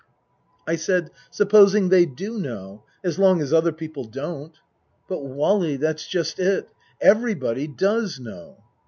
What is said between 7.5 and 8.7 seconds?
does know."